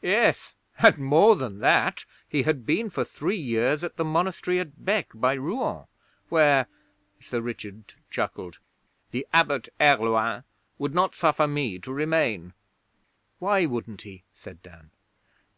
[0.00, 2.06] 'Yes, and more than that.
[2.26, 5.84] He had been for three years at the monastery at Bec by Rouen,
[6.30, 6.68] where'
[7.20, 8.60] Sir Richard chuckled
[9.10, 10.44] 'the Abbot Herluin
[10.78, 12.54] would not suffer me to remain.'
[13.40, 14.90] 'Why wouldn't he?' said Dan.